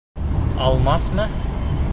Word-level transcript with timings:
Алмас, 0.69 1.07
мә! 1.21 1.31